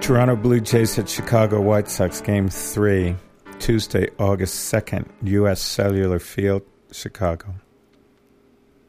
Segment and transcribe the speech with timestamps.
[0.00, 3.14] Toronto Blue Jays at Chicago White Sox Game 3,
[3.58, 5.62] Tuesday, August 2nd, U.S.
[5.62, 7.54] Cellular Field, Chicago.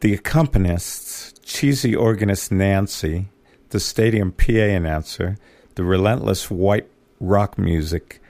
[0.00, 3.30] The accompanists, cheesy organist Nancy,
[3.70, 5.38] the stadium PA announcer,
[5.74, 6.86] the relentless white
[7.18, 8.20] rock music,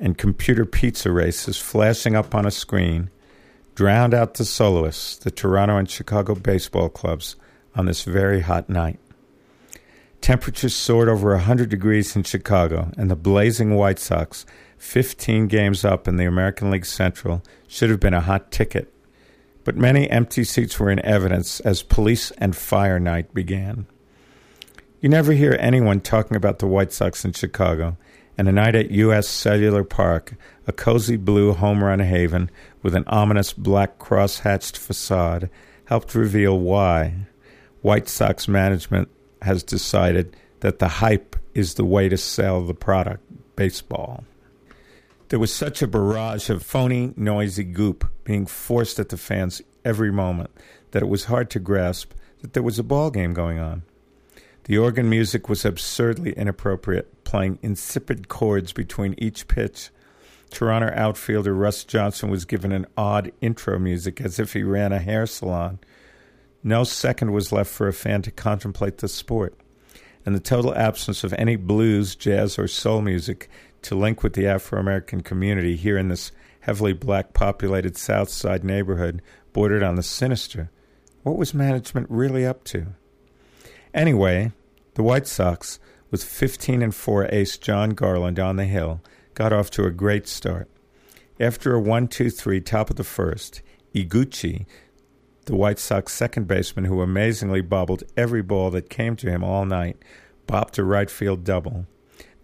[0.00, 3.10] and computer pizza races flashing up on a screen
[3.76, 7.36] drowned out the soloists, the Toronto and Chicago baseball clubs,
[7.76, 8.98] on this very hot night.
[10.20, 14.46] Temperatures soared over 100 degrees in Chicago, and the blazing White Sox,
[14.78, 18.93] 15 games up in the American League Central, should have been a hot ticket.
[19.64, 23.86] But many empty seats were in evidence as police and fire night began.
[25.00, 27.96] You never hear anyone talking about the White Sox in Chicago,
[28.36, 29.28] and a night at U.S.
[29.28, 30.34] Cellular Park,
[30.66, 32.50] a cozy blue home run haven
[32.82, 35.50] with an ominous black cross hatched facade,
[35.86, 37.14] helped reveal why
[37.82, 39.08] White Sox management
[39.42, 43.22] has decided that the hype is the way to sell the product,
[43.56, 44.24] baseball.
[45.28, 50.12] There was such a barrage of phony, noisy goop being forced at the fans every
[50.12, 50.50] moment
[50.90, 53.82] that it was hard to grasp that there was a ball game going on.
[54.64, 59.90] The organ music was absurdly inappropriate, playing insipid chords between each pitch.
[60.50, 64.98] Toronto outfielder Russ Johnson was given an odd intro music as if he ran a
[64.98, 65.78] hair salon
[66.66, 69.54] no second was left for a fan to contemplate the sport,
[70.24, 73.50] and the total absence of any blues, jazz, or soul music
[73.84, 78.64] to link with the Afro American community here in this heavily black populated South Side
[78.64, 80.70] neighborhood bordered on the sinister.
[81.22, 82.88] What was management really up to?
[83.92, 84.52] Anyway,
[84.94, 85.78] the White Sox,
[86.10, 89.00] with 15 and 4 ace Jon Garland on the hill,
[89.34, 90.68] got off to a great start.
[91.38, 93.62] After a 1 2 3 top of the first,
[93.94, 94.66] Iguchi
[95.46, 99.64] the White Sox second baseman, who amazingly bobbled every ball that came to him all
[99.64, 99.98] night,
[100.46, 101.86] bopped a right field double.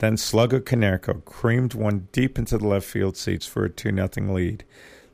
[0.00, 4.34] Then slugger Konerko creamed one deep into the left field seats for a 2 0
[4.34, 4.64] lead.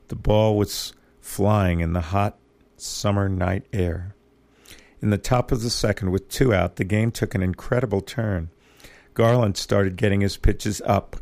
[0.07, 2.37] The ball was flying in the hot
[2.77, 4.15] summer night air.
[5.01, 8.49] In the top of the second, with two out, the game took an incredible turn.
[9.13, 11.17] Garland started getting his pitches up,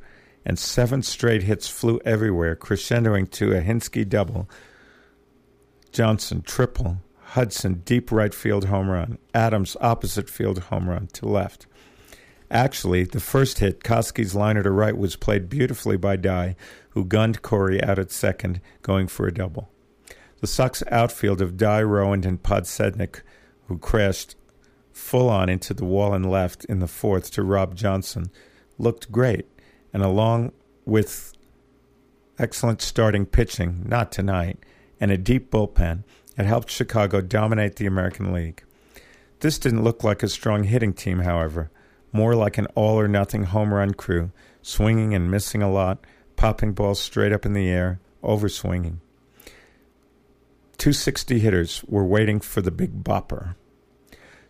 [0.46, 4.48] and seven straight hits flew everywhere, crescendoing to a Hinske double
[5.92, 11.66] Johnson triple, Hudson deep right field home run, Adams opposite field home run to left.
[12.52, 16.56] Actually, the first hit, Koskie's liner to right, was played beautifully by Dye,
[16.90, 19.70] who gunned Corey out at second, going for a double.
[20.42, 23.22] The Sox outfield of Dye, Rowand, and Podsednik,
[23.68, 24.36] who crashed
[24.94, 28.30] full on into the wall and left in the fourth to Rob Johnson,
[28.78, 29.48] looked great,
[29.92, 30.52] and along
[30.86, 31.34] with
[32.38, 34.60] excellent starting pitching, not tonight,
[35.00, 36.04] and a deep bullpen
[36.38, 38.64] had helped Chicago dominate the American League.
[39.40, 41.72] This didn't look like a strong hitting team, however,
[42.16, 44.32] more like an all or nothing home run crew,
[44.62, 46.00] swinging and missing a lot,
[46.38, 49.00] popping balls straight up in the air, overswinging.
[50.78, 53.56] 260 hitters were waiting for the big bopper.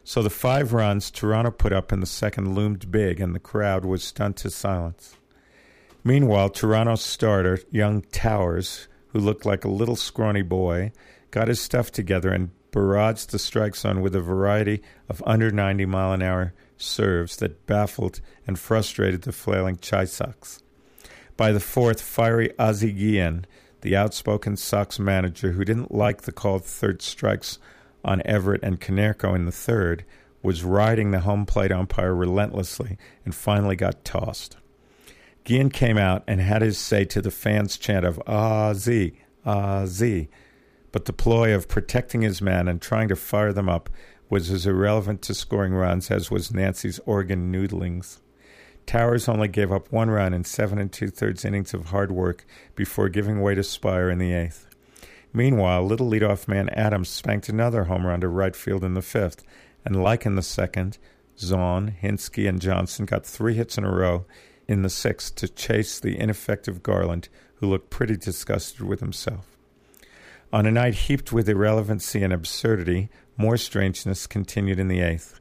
[0.03, 3.83] So the five runs Toronto put up in the second loomed big, and the crowd
[3.83, 5.15] was stunned to silence.
[6.03, 10.91] Meanwhile, Toronto's starter, young Towers, who looked like a little scrawny boy,
[11.31, 15.87] got his stuff together and barraged the strike zone with a variety of under 90
[15.87, 20.61] mile an hour serves that baffled and frustrated the flailing Chi Sox.
[21.37, 23.45] By the fourth, fiery Ozzie Guillen,
[23.81, 27.59] the outspoken Sox manager who didn't like the called third strikes
[28.03, 30.05] on Everett and Konerko in the third,
[30.41, 34.57] was riding the home plate umpire relentlessly and finally got tossed.
[35.43, 39.13] Guillen came out and had his say to the fans' chant of Ah Z,
[39.45, 40.27] Ah Z.
[40.91, 43.89] But the ploy of protecting his man and trying to fire them up
[44.29, 48.19] was as irrelevant to scoring runs as was Nancy's organ noodlings.
[48.85, 52.45] Towers only gave up one run in seven and two thirds innings of hard work
[52.75, 54.67] before giving way to Speier in the eighth.
[55.33, 59.43] Meanwhile, little leadoff man Adams spanked another home run to right field in the fifth,
[59.83, 60.97] and like in the second,
[61.37, 64.25] Zaun, Hinske, and Johnson got three hits in a row
[64.67, 69.57] in the sixth to chase the ineffective Garland, who looked pretty disgusted with himself.
[70.53, 75.39] On a night heaped with irrelevancy and absurdity, more strangeness continued in the eighth.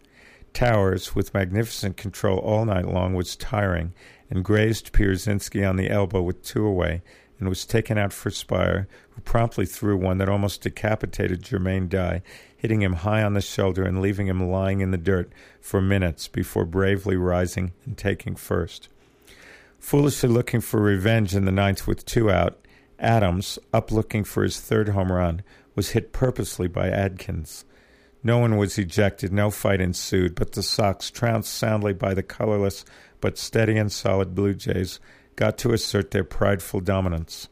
[0.52, 3.92] Towers, with magnificent control all night long, was tiring,
[4.30, 7.02] and grazed Pierzynski on the elbow with two away
[7.38, 12.22] and was taken out for Speier, who promptly threw one that almost decapitated Jermaine Dye,
[12.56, 15.30] hitting him high on the shoulder and leaving him lying in the dirt
[15.60, 18.88] for minutes before bravely rising and taking first.
[19.78, 22.58] Foolishly looking for revenge in the ninth with two out,
[22.98, 25.42] Adams, up looking for his third home run,
[25.74, 27.64] was hit purposely by Adkins.
[28.26, 32.86] No one was ejected, no fight ensued, but the Sox, trounced soundly by the colorless
[33.20, 34.98] but steady and solid Blue Jays,
[35.36, 37.48] got to assert their prideful dominance.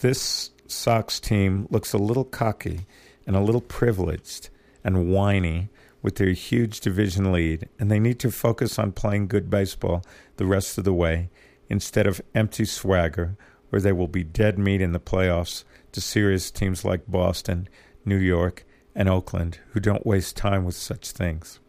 [0.00, 2.86] This Sox team looks a little cocky
[3.26, 4.50] and a little privileged
[4.84, 5.70] and whiny
[6.02, 10.04] with their huge division lead, and they need to focus on playing good baseball
[10.36, 11.30] the rest of the way
[11.68, 13.36] instead of empty swagger,
[13.72, 17.68] or they will be dead meat in the playoffs to serious teams like Boston,
[18.04, 18.64] New York,
[18.94, 21.60] and Oakland, who don't waste time with such things.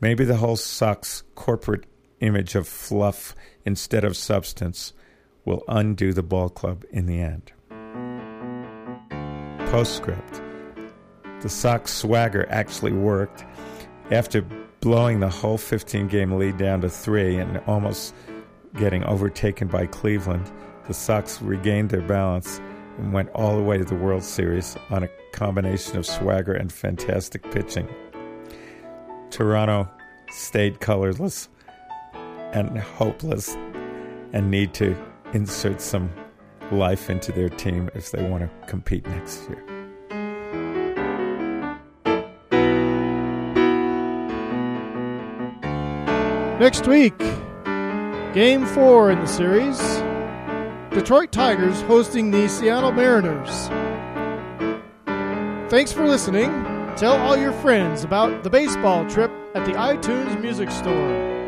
[0.00, 1.84] Maybe the whole Sox corporate
[2.20, 4.92] image of fluff instead of substance
[5.44, 7.52] will undo the ball club in the end.
[9.70, 10.42] Postscript
[11.42, 13.44] The Sox swagger actually worked.
[14.10, 14.42] After
[14.80, 18.14] blowing the whole 15 game lead down to three and almost
[18.76, 20.50] getting overtaken by Cleveland,
[20.86, 22.60] the Sox regained their balance
[22.98, 26.72] and went all the way to the World Series on a combination of swagger and
[26.72, 27.88] fantastic pitching.
[29.30, 29.88] Toronto
[30.30, 31.48] stayed colorless
[32.52, 33.56] and hopeless
[34.32, 34.96] and need to
[35.32, 36.10] insert some
[36.72, 39.64] life into their team if they want to compete next year.
[46.60, 47.18] Next week,
[48.34, 49.80] game four in the series
[50.90, 53.68] Detroit Tigers hosting the Seattle Mariners.
[55.70, 56.50] Thanks for listening.
[56.96, 61.39] Tell all your friends about the baseball trip at the iTunes Music Store.